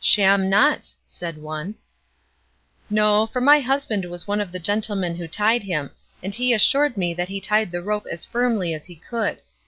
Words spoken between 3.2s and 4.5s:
for my husband was one of